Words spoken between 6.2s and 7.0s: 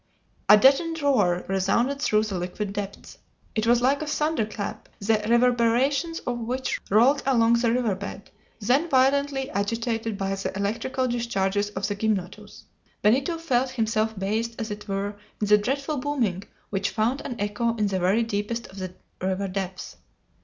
of which